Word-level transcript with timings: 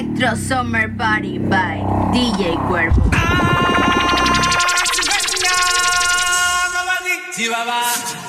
Electro 0.00 0.34
Summer 0.34 0.88
Party 0.96 1.36
by 1.36 1.76
DJ 2.14 2.56
Cuervo. 2.66 3.10
Ah, 7.52 8.19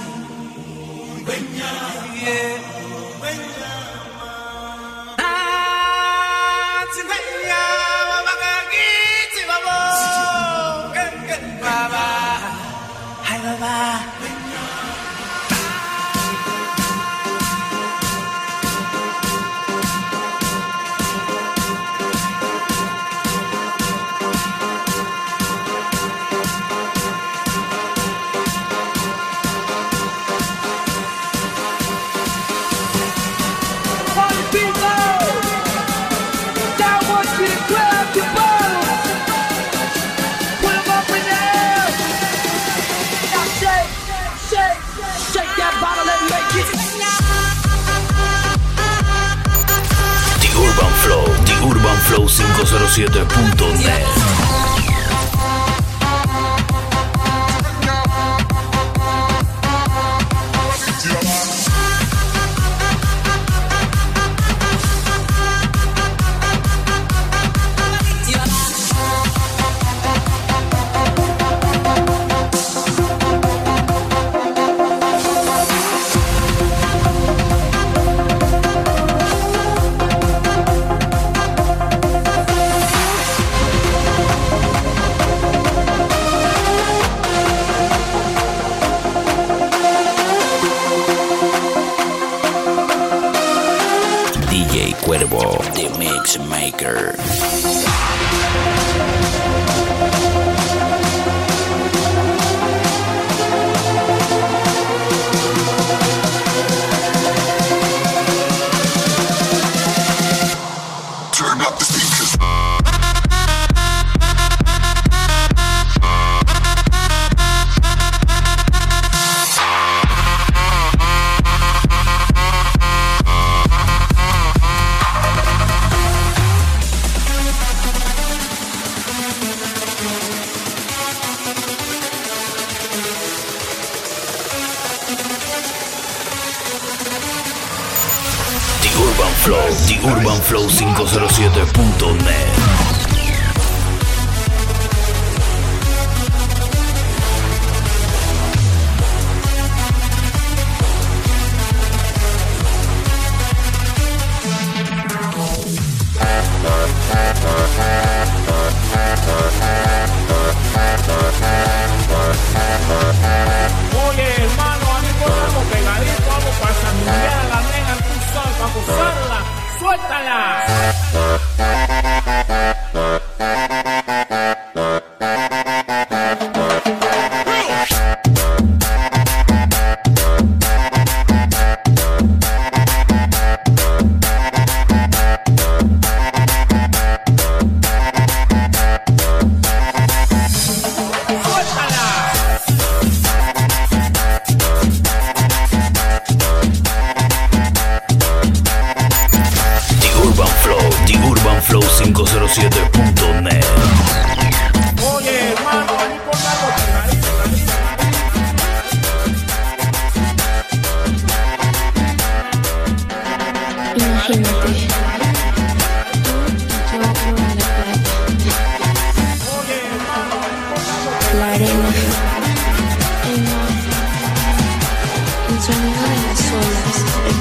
oneflow 51.86 52.28
507net 52.30 53.30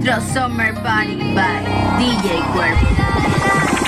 The 0.01 0.17
Summer 0.33 0.71
Body 0.81 1.17
by 1.35 1.61
DJ 1.99 2.37
Cuerpo. 2.53 3.78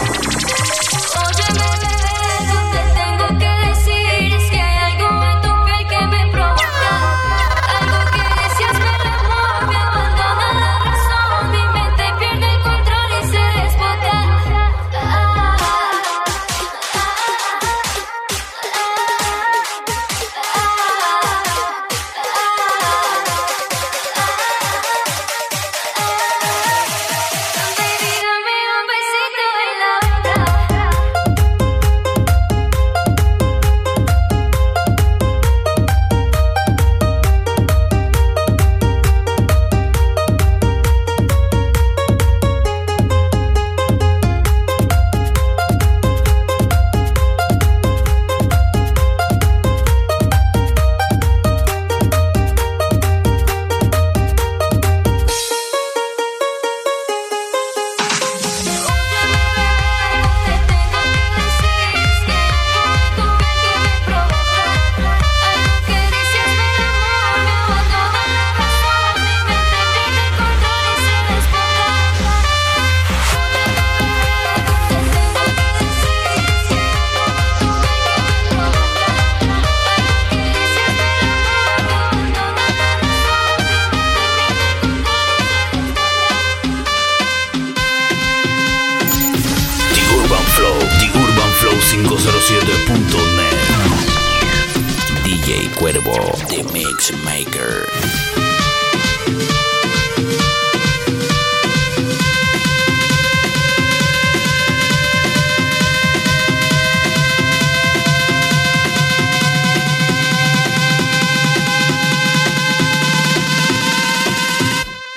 Mix 96.69 97.11
Maker. 97.25 97.87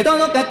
de 0.00 0.04
todo 0.04 0.16
not 0.18 0.32
que 0.32 0.49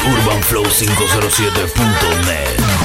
UrbanFlow507.net 0.07 2.84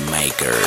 her. 0.00 0.63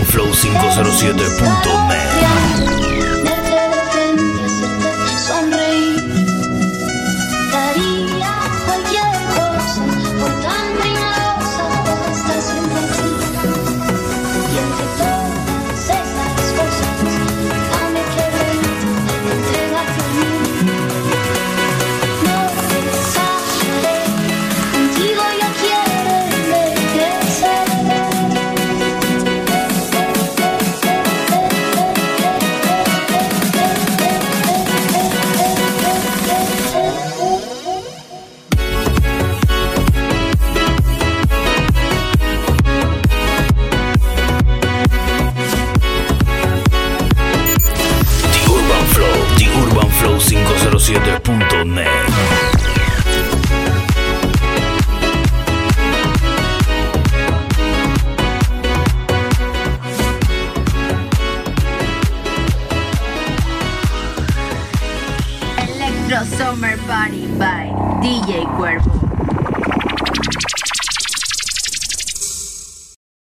oneflow 0.00 0.32
Flow 0.34 0.52
507.net 0.58 1.81